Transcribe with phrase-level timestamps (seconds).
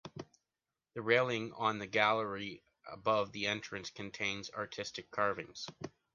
[0.95, 5.67] The railing on the gallery above the entrance contains artistic carvings.